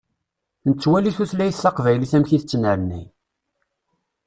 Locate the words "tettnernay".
2.41-3.05